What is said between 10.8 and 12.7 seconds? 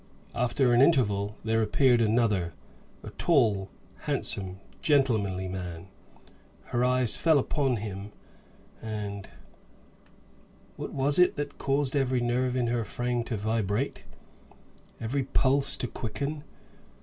was it that caused every nerve in